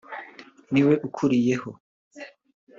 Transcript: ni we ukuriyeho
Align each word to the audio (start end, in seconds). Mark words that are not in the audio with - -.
ni 0.71 0.81
we 0.87 0.93
ukuriyeho 1.07 1.69